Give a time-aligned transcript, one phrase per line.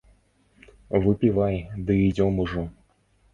[1.03, 1.55] Выпівай
[1.85, 2.65] ды ідзём ужо.